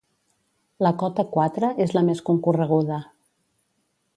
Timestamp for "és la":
1.85-2.03